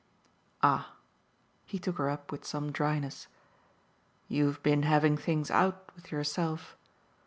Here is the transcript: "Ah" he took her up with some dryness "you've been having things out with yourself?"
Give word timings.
"Ah" 0.63 0.93
he 1.63 1.77
took 1.77 1.99
her 1.99 2.09
up 2.09 2.31
with 2.31 2.43
some 2.43 2.71
dryness 2.71 3.27
"you've 4.27 4.63
been 4.63 4.81
having 4.81 5.15
things 5.15 5.51
out 5.51 5.91
with 5.93 6.11
yourself?" 6.11 6.75